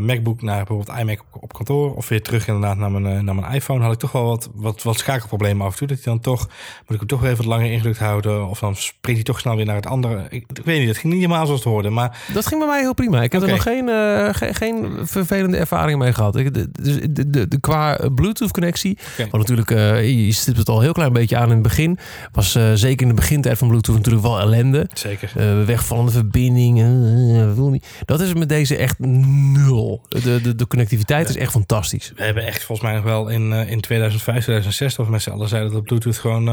[0.06, 3.54] MacBook naar bijvoorbeeld iMac op, op kantoor, of weer terug inderdaad naar mijn, naar mijn
[3.54, 5.88] iPhone, had ik toch wel wat, wat, wat schakelproblemen af en toe.
[5.88, 8.60] Dat hij dan toch, moet ik hem toch weer even wat langer ingedrukt houden, of
[8.60, 10.26] dan springt hij toch snel weer naar het andere.
[10.30, 12.69] Ik, ik weet niet, het ging niet helemaal zoals het hoorde, maar Dat ging bij
[12.69, 13.21] mij heel prima.
[13.21, 13.88] Ik heb er nog geen,
[14.36, 16.36] geen, geen vervelende ervaring mee gehad.
[16.36, 18.97] Ik, de, dus de, de, de, qua Bluetooth-connectie,
[19.55, 21.97] natuurlijk, eh, je stipt het al een heel klein beetje aan in het begin,
[22.31, 24.89] was eh, zeker in de begintijd van Bluetooth natuurlijk wel ellende.
[24.93, 25.31] zeker.
[25.35, 27.79] Eh, wegvallende verbindingen.
[28.05, 30.01] Dat is met deze echt nul.
[30.07, 32.11] De, de, de connectiviteit is echt fantastisch.
[32.15, 35.47] We hebben echt volgens mij nog wel in, in 2005, 2006 of met z'n allen
[35.47, 36.47] zeiden dat Bluetooth gewoon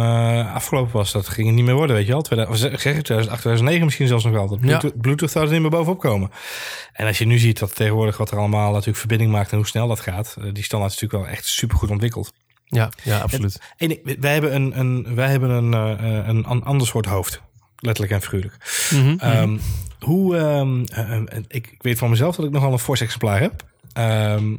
[0.54, 1.12] afgelopen was.
[1.12, 2.22] Dat ging het niet meer worden, weet je wel.
[2.22, 4.48] 2000, of zeg ik 2008, 2009 misschien zelfs nog wel.
[4.48, 6.30] Dat Bluetooth, Bluetooth zou er niet meer bovenop komen.
[6.92, 9.66] En als je nu ziet dat tegenwoordig wat er allemaal natuurlijk verbinding maakt en hoe
[9.66, 10.36] snel dat gaat.
[10.52, 12.32] die standaard is natuurlijk wel echt super goed ontwikkeld.
[12.68, 13.60] Ja, ja absoluut.
[13.76, 17.40] En wij hebben een, een, wij hebben een, eh, een, een ander soort hoofd.
[17.76, 18.56] Letterlijk en figuurlijk.
[18.90, 19.18] Mhm, mhm.
[19.18, 19.58] Ehm,
[20.00, 23.40] hoe, ehm, eh, eh, ik, ik weet van mezelf dat ik nogal een force exemplaar
[23.40, 23.64] heb.
[23.92, 24.54] Ehm,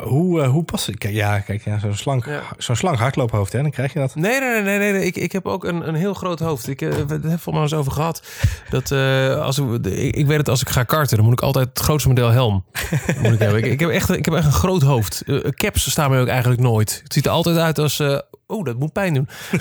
[0.00, 0.98] hoe, eh, hoe past het?
[0.98, 2.42] Kijk, ja, kijk, ja, zo'n slank, Ja.
[2.58, 4.14] zo'n slank hardloophoofd, hè, dan krijg je dat.
[4.14, 5.04] Nee, nee, nee, nee, nee.
[5.06, 6.68] Ik, ik heb ook een, een heel groot hoofd.
[6.68, 8.22] Ik eh, we hebben het voor mij eens over gehad.
[8.70, 11.40] Dat eh, als ik, ik, ik weet het, als ik ga karten, dan moet ik
[11.42, 12.64] altijd het grootste model helm.
[13.22, 13.58] moet ik, hebben.
[13.58, 15.22] Ik, ik, heb echt, ik heb echt een groot hoofd.
[15.50, 17.00] Caps staan mij ook eigenlijk nooit.
[17.02, 17.98] Het ziet er altijd uit als.
[18.00, 19.28] eh, oh, dat moet pijn doen.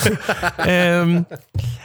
[0.58, 1.22] Ehm,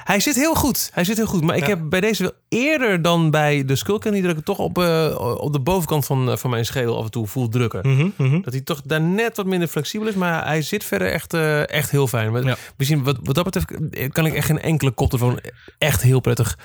[0.06, 0.90] hij zit heel goed.
[0.92, 1.42] Hij zit heel goed.
[1.42, 4.58] Maar ik heb bij deze wel eerder dan bij de Skullcandy dat ik het toch
[4.58, 7.88] op, eh, op de bovenkant van, van mijn schedel af en toe voel drukken.
[7.88, 8.40] Mhm, mhm.
[8.40, 10.14] Dat hij toch daar net wat minder flexibel is.
[10.14, 12.32] Maar hij zit verder echt, eh, echt heel fijn.
[12.32, 12.58] Maar.
[12.76, 13.66] Misschien wat, wat dat betreft
[14.12, 15.40] kan ik echt geen enkele koptelefoon
[15.78, 16.56] echt heel prettig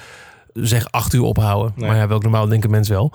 [0.54, 1.74] zeg acht uur ophouden.
[1.76, 1.88] Nee.
[1.88, 3.14] Maar ja, welk normaal denken mensen wel.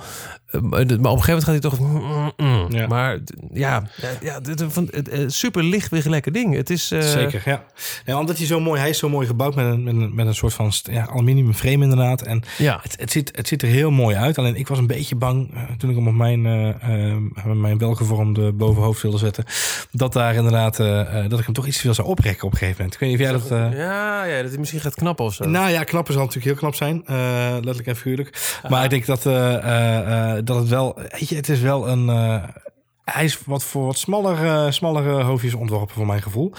[0.56, 1.78] Eh, Maar op een gegeven moment gaat hij toch...
[1.80, 2.66] mm, mm.
[2.76, 2.86] Ja.
[2.86, 3.18] Maar
[3.52, 6.54] ja, ja, ja het, eh, super lichtweg lekker ding.
[6.54, 6.90] Het is...
[6.90, 7.64] eh, Zeker, ja.
[8.04, 8.18] ja.
[8.18, 10.34] Omdat hij zo mooi, hij is zo mooi gebouwd met een, met een, met een
[10.34, 12.22] soort van ja, aluminium frame inderdaad.
[12.22, 12.78] En Ja.
[12.82, 14.38] het, het, ziet, het ziet er heel mooi uit.
[14.38, 16.68] Alleen ik was een beetje bang eh, toen ik hem op mijn, eh,
[17.12, 17.16] eh,
[17.54, 19.44] mijn welgevormde bovenhoofd wilde zetten.
[19.90, 22.52] Dat daar inderdaad, eh, eh, dat ik hem toch iets te veel zou oprekken op
[22.52, 22.94] een gegeven moment.
[22.94, 23.72] Ik weet niet of jij dat...
[23.72, 25.44] eh, Ja, ja, dat hij misschien gaat knappen of zo.
[25.48, 27.02] Nou ja, knappen zal natuurlijk heel knap zijn.
[27.06, 27.16] eh,
[27.52, 28.58] letterlijk en figuurlijk.
[28.68, 30.94] Maar ik denk dat, eh, eh, eh, dat het wel...
[31.10, 32.08] Weet je, het is wel een...
[32.08, 32.42] eh,
[33.04, 36.52] hij is wat voor wat smaller, eh smallere hoofdjes ontworpen voor mijn gevoel.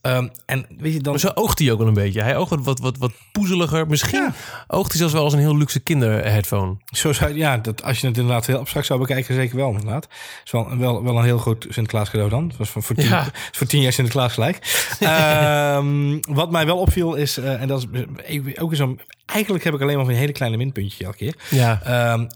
[0.00, 1.12] Ehm, en weet je dan...
[1.12, 2.22] Maar zo oogt hij ook wel een beetje.
[2.22, 3.86] Hij oogt wat, wat, wat, wat poezeliger.
[3.86, 4.32] Misschien Ja.
[4.66, 6.76] oogt hij zelfs wel als een heel luxe kinderheadphone.
[6.84, 10.08] Zo zou, ja, dat, als je het inderdaad heel abstract zou bekijken, zeker wel inderdaad.
[10.44, 12.52] is wel, wel, wel een heel groot Sinterklaas cadeau dan.
[12.58, 13.24] Was voor, voor, tien, Ja.
[13.52, 14.58] is voor tien jaar Sinterklaas gelijk.
[15.00, 17.86] Ehm, wat mij wel opviel is, eh, en dat
[18.26, 19.00] is ook zo'n...
[19.26, 21.34] Eigenlijk heb ik alleen maar een hele kleine minpuntje elke keer.
[21.50, 21.80] Ja.
[21.82, 22.26] Ehm,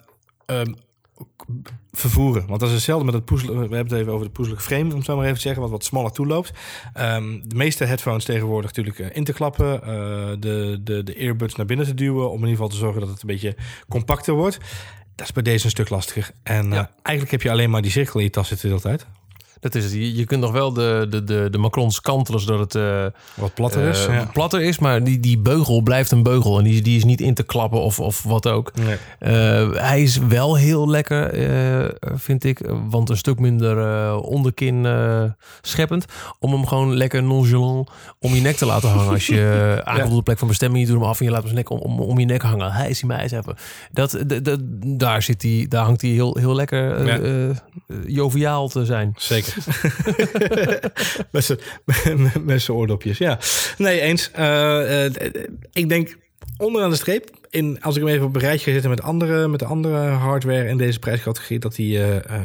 [1.92, 2.46] vervoeren.
[2.46, 3.54] Want dat is hetzelfde met het poezelen.
[3.54, 5.62] We hebben het even over de poezelige frame, om het zo maar even te zeggen,
[5.62, 6.52] wat wat smaller toeloopt.
[6.92, 9.88] Ehm, de meeste headphones tegenwoordig natuurlijk eh, in te klappen, eh,
[10.38, 13.11] de, de, de earbuds naar binnen te duwen, om in ieder geval te zorgen dat
[13.11, 13.56] het een beetje
[13.88, 14.59] compacter wordt.
[15.14, 16.30] Dat is bij deze een stuk lastiger.
[16.42, 18.96] En eh, eigenlijk heb je alleen maar die cirkel in je tas zitten de hele
[18.96, 19.06] tijd.
[19.72, 19.92] Dat is het.
[20.16, 23.88] Je, kunt nog wel de, de, de, de Macrons kantelen zodat het eh, Wat platter
[23.88, 24.07] is.
[24.07, 24.79] eh, platter is.
[24.79, 26.59] Maar die, die beugel blijft een beugel.
[26.59, 28.72] En die, die is niet in te klappen of, of wat ook.
[28.74, 28.96] Nee.
[29.18, 31.31] Eh, hij is wel heel lekker,
[32.14, 32.61] vind ik.
[32.88, 34.87] Want een stuk minder onderkin
[35.62, 36.05] scheppend.
[36.38, 39.12] Om hem gewoon lekker nonchalant om je nek te laten hangen.
[39.12, 39.44] Als je
[39.85, 40.85] aankomt op de plek van bestemming.
[40.87, 42.42] Je doet hem af en je laat hem zijn nek om, om, om je nek
[42.42, 42.72] hangen.
[42.72, 43.55] Hij is hij mij even.
[43.92, 47.55] Dat, de, de- daar, zit hij, daar hangt hij heel, heel lekker Ja.
[48.07, 49.12] joviaal te zijn.
[49.16, 49.55] Zeker.
[52.44, 53.38] met zijn oordopjes, ja.
[53.78, 54.30] Nee, eens.
[54.30, 55.12] Eh, eh,
[55.72, 56.16] ik denk
[56.58, 59.66] onderaan de streep, in, als ik hem even op een rijtje met, andere, met de
[59.66, 62.40] andere hardware in deze prijscategorie, dat hij eh,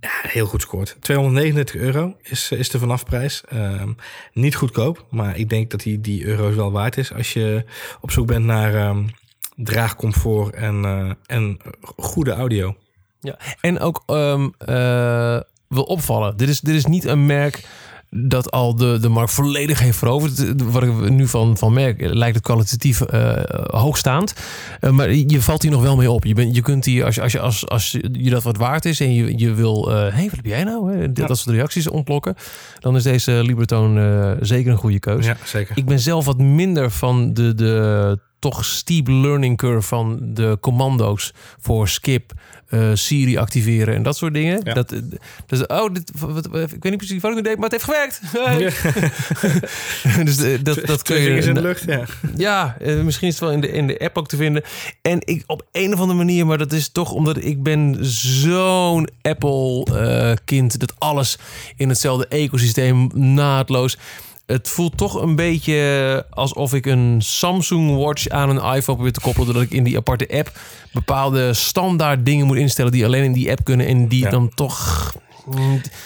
[0.00, 0.96] ja, heel goed scoort.
[1.00, 3.42] 239 euro is, is de vanafprijs.
[3.48, 3.90] Ehm
[4.32, 7.64] niet goedkoop, maar ik denk dat hij die euro's wel waard is als je
[8.00, 9.06] op zoek bent naar ehm,
[9.56, 11.58] draagcomfort en, en
[11.96, 12.76] goede audio.
[13.22, 13.38] Ja.
[13.60, 15.40] En ook ehm, eh,
[15.74, 16.36] wil opvallen.
[16.36, 17.64] Dit is, dit is niet een merk
[18.14, 20.62] dat al de, de markt volledig heeft veroverd.
[20.62, 23.32] Wat ik nu van, van merk, lijkt het kwalitatief uh,
[23.66, 24.34] hoogstaand.
[24.80, 26.24] Uh, maar je valt hier nog wel mee op.
[26.24, 28.84] Je, bent je kunt hier, als je, als je, als, als je dat wat waard
[28.84, 30.96] is en je, je wil, hé, hey, wat heb jij nou?
[30.96, 31.12] Hè?
[31.12, 32.34] Dat soort reacties ontlokken.
[32.78, 33.94] Dan is deze Libertoon
[34.40, 35.28] zeker een goede keuze.
[35.28, 35.76] Ja, zeker.
[35.76, 41.32] Ik ben zelf wat minder van de, de toch steep learning curve van de commando's
[41.60, 42.32] voor skip,
[42.70, 44.60] uh, Siri activeren en dat soort dingen.
[44.64, 44.74] Ja.
[44.74, 44.94] Dat,
[45.46, 47.84] dus, oh, dit, wat, ik weet niet precies wat ik nu deed, maar het heeft
[47.84, 48.20] gewerkt.
[48.32, 50.24] Ja.
[50.24, 51.84] dus uh, dat, dat kun je in de lucht.
[51.84, 52.04] Ja,
[52.36, 54.62] ja uh, misschien is het wel in de, in de app ook te vinden.
[55.02, 59.08] En ik op een of andere manier, maar dat is toch omdat ik ben zo'n
[59.22, 61.38] Apple kind dat alles
[61.76, 63.98] in hetzelfde ecosysteem naadloos
[64.46, 69.20] het voelt toch een beetje alsof ik een Samsung Watch aan een iPhone probeer te
[69.20, 69.46] koppelen.
[69.46, 70.58] Doordat ik in die aparte app
[70.92, 73.86] bepaalde standaard dingen moet instellen die alleen in die app kunnen.
[73.86, 75.12] En die dan toch.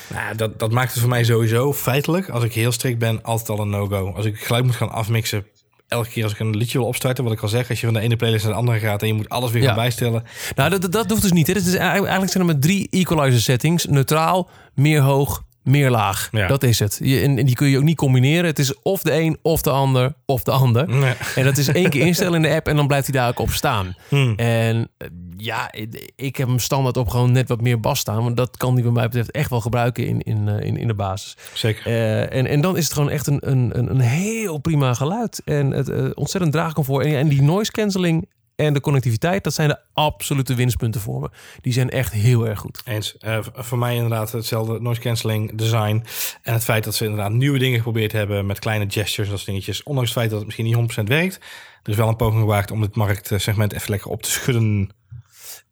[0.08, 3.48] Nou, dat, dat maakt het voor mij sowieso feitelijk, als ik heel strikt ben, altijd
[3.48, 4.12] al een no-go.
[4.16, 5.46] Als ik geluid moet gaan afmixen,
[5.88, 7.94] elke keer als ik een liedje wil opstarten, wat ik al zeg, als je van
[7.94, 10.24] de ene playlist naar de andere gaat en je moet alles weer gaan bijstellen.
[10.54, 11.46] Nou, dat, dat hoeft dus niet.
[11.46, 11.54] Hè.
[11.54, 16.28] Is eigenlijk zijn er maar drie equalizer settings: neutraal, meer hoog, meer laag.
[16.32, 16.46] Ja.
[16.46, 17.00] Dat is het.
[17.02, 18.44] Je, en, die kun je ook niet combineren.
[18.44, 20.88] Het is of de een, of de ander, of de ander.
[21.34, 23.38] En dat is één keer instellen in de app en dan blijft hij daar ook
[23.38, 23.94] op staan.
[24.08, 24.34] Hmm.
[24.36, 25.72] En eh, ja,
[26.16, 28.22] ik heb hem standaard op gewoon net wat meer bas staan.
[28.22, 30.86] Want dat kan die bij mij betreft echt wel gebruiken in, in, eh, in, in
[30.86, 31.36] de basis.
[31.52, 31.86] Zeker.
[31.86, 35.42] Uh, en, en dan is het gewoon echt een, een, een heel prima geluid.
[35.44, 37.04] En het uh, ontzettend draagcomfort.
[37.04, 41.30] En, en die noise cancelling en de connectiviteit, dat zijn de absolute winstpunten voor me.
[41.60, 42.80] Die zijn echt heel erg goed.
[42.84, 43.16] Eens.
[43.20, 46.04] Uh, voor mij inderdaad hetzelfde noise cancelling design.
[46.42, 49.82] En het feit dat ze inderdaad nieuwe dingen geprobeerd hebben met kleine gestures, dat dingetjes.
[49.82, 51.34] Ondanks het feit dat het misschien niet 100% werkt.
[51.82, 54.90] Er is wel een poging gewaagd om het marktsegment even lekker op te schudden.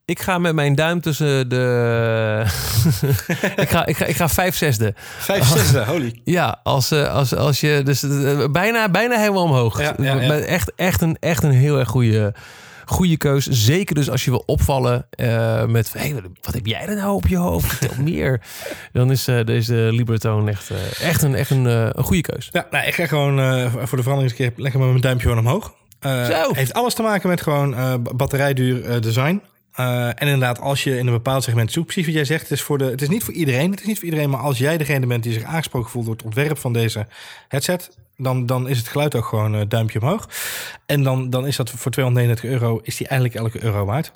[0.06, 2.42] Ik ga met mijn duim tussen de.
[3.56, 4.92] ik, ga, ik, ga, ik ga vijf zesde.
[4.96, 6.20] Vijf zesde, holy.
[6.24, 7.80] Ja, als, eh, als, als je.
[7.84, 9.80] Dus eh, bijna, bijna helemaal omhoog.
[9.80, 10.38] Ja, ja, ja.
[10.38, 12.34] Echt, echt, een, echt een heel erg goede
[12.84, 13.46] Goede keus.
[13.46, 15.92] Zeker dus als je wil opvallen uh, met...
[15.92, 17.66] Hey, wat heb jij er nou op je hoofd?
[17.74, 18.40] Vertel meer.
[18.92, 22.48] Dan is uh, deze Libertone echt, uh, echt, een, echt een, een goede keus.
[22.52, 25.74] Ja, nou, ik ga gewoon voor de verandering keer lekker met mijn duimpje gewoon omhoog.
[26.02, 26.54] Zo.
[26.54, 29.40] Heeft alles te maken met gewoon batterijduur design.
[29.80, 32.50] Uh, en inderdaad, als je in een bepaald segment zoekt, precies wat jij zegt, het
[32.50, 33.70] is, voor de, het is niet voor iedereen.
[33.70, 36.14] Het is niet voor iedereen, maar als jij degene bent die zich aangesproken voelt door
[36.14, 37.06] het ontwerp van deze
[37.48, 40.28] headset, dan, dan is het geluid ook gewoon uh, duimpje omhoog.
[40.86, 44.12] En dan, dan is dat voor 239 euro, is die eigenlijk elke euro waard.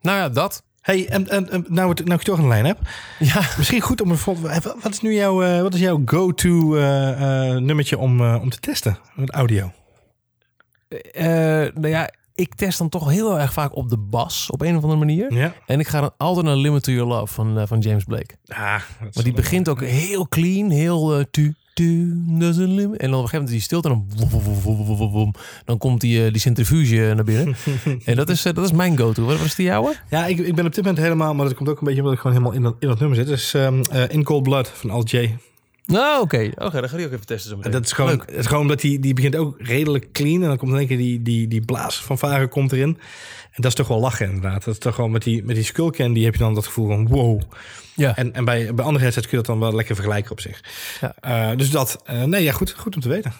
[0.00, 0.62] Nou ja, dat.
[0.80, 2.78] Hey, en, en, en nou, het, nou ik toch een lijn heb.
[3.18, 3.42] Ja.
[3.56, 4.18] Misschien goed om een
[4.82, 8.98] Wat is nu jouw, uh, wat is jouw go-to uh, nummertje om, om te testen
[9.14, 9.72] met audio?
[11.74, 14.82] nou ja, ik test dan toch heel erg vaak op de bas op een of
[14.82, 15.34] andere manier.
[15.34, 15.54] Ja.
[15.66, 18.34] En ik ga dan altijd naar Limit to Your Love van, van James Blake.
[18.46, 18.56] Ah,
[18.98, 23.60] maar die begint ook heel clean, heel tu, en dan op een gegeven moment die
[23.60, 24.06] stilte en
[25.12, 25.34] dan,
[25.64, 27.56] dan komt die, die centrifuge naar binnen.
[28.04, 29.24] en dat is, dat is mijn go-to.
[29.24, 29.94] Wat was die jouwe?
[30.10, 32.14] Ja, ik, ik ben op dit moment helemaal, maar dat komt ook een beetje omdat
[32.14, 33.26] ik gewoon helemaal in dat, in dat nummer zit.
[33.26, 35.36] Dus um, uh, In Cold Blood van Alt J.
[35.86, 36.50] Nou, oké.
[36.54, 37.72] Oké, okay, dan ga ik ook even testen zo meteen.
[37.72, 40.42] Dat is gewoon, het is gewoon omdat die, die begint ook redelijk clean.
[40.42, 42.98] En dan komt in één keer die, die, die blaas van varen komt erin.
[43.50, 44.64] En dat is toch wel lachen inderdaad.
[44.64, 47.08] Dat is toch gewoon met die, met die skullcandy heb je dan dat gevoel van
[47.08, 47.42] wow.
[47.94, 48.16] Ja.
[48.16, 50.62] En, en bij, bij andere headsets kun je dat dan wel lekker vergelijken op zich.
[51.00, 51.50] Ja.
[51.50, 53.32] Uh, dus dat, uh, nee ja, goed, goed om te weten.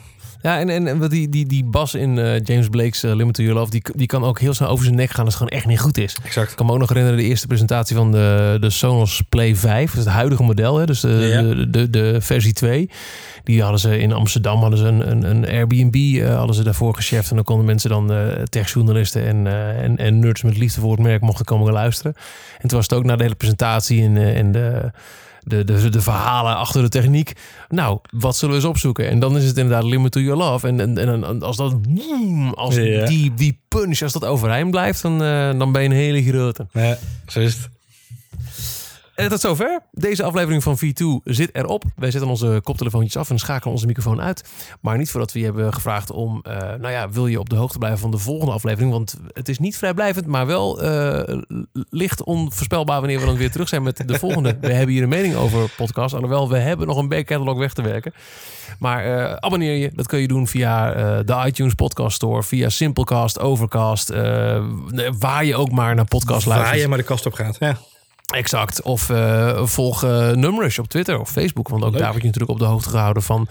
[0.44, 3.42] Ja, en, en, en die, die, die bas in uh, James Blake's uh, Limit to
[3.42, 5.58] Your Love, die, die kan ook heel snel over zijn nek gaan als het gewoon
[5.58, 6.16] echt niet goed is.
[6.24, 6.50] Exact.
[6.50, 9.90] Ik kan me ook nog herinneren de eerste presentatie van de, de Sonos Play 5,
[9.90, 11.42] dus het huidige model, hè, dus de, ja.
[11.42, 12.90] de, de, de, versie 2.
[13.44, 16.94] Die hadden ze in Amsterdam, hadden ze een, een, een Airbnb, uh, hadden ze daarvoor
[16.94, 17.30] gecheft.
[17.30, 18.12] En dan konden mensen dan
[18.48, 22.14] techjournalisten en, en, en nerds met liefde voor het merk mochten komen luisteren.
[22.60, 24.90] En toen was het ook na de hele presentatie en, en de
[25.44, 27.32] de, de, de verhalen achter de techniek.
[27.68, 29.08] Nou, wat zullen we eens opzoeken?
[29.08, 30.66] En dan is het inderdaad Limit to Your Love.
[30.66, 31.74] En, en, en als dat,
[32.54, 36.22] als die, die punch, als dat overeind blijft, dan, uh, dan ben je een hele
[36.22, 36.66] grote.
[36.72, 37.73] Ja, zo is het.
[39.14, 39.80] En tot zover.
[39.90, 41.84] Deze aflevering van V2 zit erop.
[41.96, 44.48] Wij zetten onze koptelefoontjes af en schakelen onze microfoon uit.
[44.80, 46.42] Maar niet voordat we je hebben gevraagd om...
[46.48, 48.92] Uh, nou ja, wil je op de hoogte blijven van de volgende aflevering?
[48.92, 51.38] Want het is niet vrijblijvend, maar wel uh,
[51.90, 53.00] licht onvoorspelbaar...
[53.00, 54.56] wanneer we dan weer terug zijn met de volgende.
[54.60, 56.14] We hebben hier een mening over podcast.
[56.14, 58.14] Alhoewel, we hebben nog een back catalog weg te werken.
[58.78, 59.90] Maar uh, abonneer je.
[59.94, 62.42] Dat kun je doen via de iTunes Podcast Store.
[62.42, 64.08] Via Simplecast, Overcast.
[65.18, 66.70] waar je ook maar naar podcast luistert.
[66.70, 67.76] Waar je maar de kast op gaat, ja.
[68.26, 68.82] Exact.
[68.82, 71.68] Of uh, volg uh, Numrush op Twitter of Facebook.
[71.68, 72.00] Want ook Leuk.
[72.00, 73.48] daar word je natuurlijk op de hoogte gehouden van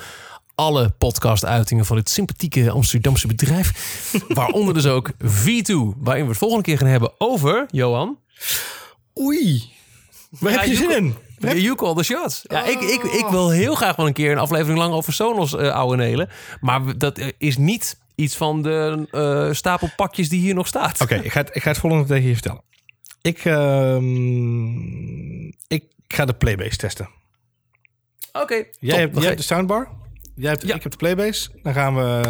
[0.56, 3.72] alle podcast-uitingen van dit sympathieke Amsterdamse bedrijf.
[4.28, 8.18] Waaronder dus ook V2, waarin we het volgende keer gaan hebben over, Johan.
[9.20, 9.72] Oei,
[10.30, 11.16] waar ja, heb je zin in?
[11.62, 12.42] You call the shots.
[12.44, 15.54] Ja, ik, ik, ik wil heel graag wel een keer een aflevering lang over Sonos
[15.54, 16.30] uh, ouwe nelen.
[16.60, 21.02] Maar dat is niet iets van de uh, stapel pakjes die hier nog staat.
[21.02, 22.62] Oké, okay, ik, ga het, ik ga het volgende tegen je vertellen.
[23.24, 23.98] Ik, uh,
[25.68, 27.10] ik ga de Playbase testen.
[28.32, 29.90] Oké, okay, jij, hebt, jij hebt de soundbar.
[30.36, 30.76] Jij hebt, ja.
[30.76, 31.50] Ik heb de Playbase.
[31.62, 32.22] Dan gaan we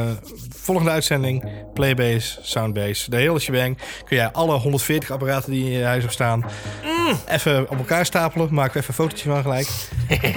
[0.50, 1.46] volgende uitzending.
[1.74, 3.10] Playbase, Soundbase.
[3.10, 3.78] De hele shebang.
[4.06, 6.46] Kun jij alle 140 apparaten die in je huis hebben staan...
[6.84, 7.18] Mm.
[7.28, 8.54] even op elkaar stapelen.
[8.54, 9.68] Maken we even een fotootje van gelijk.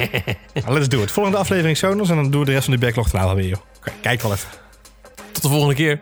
[0.75, 1.11] let's do it.
[1.11, 2.11] Volgende aflevering Sonos.
[2.11, 3.49] En dan doen we de rest van de backlog daarna weer.
[3.49, 3.61] Joh.
[4.01, 4.49] kijk wel even.
[5.33, 6.01] Tot de volgende keer.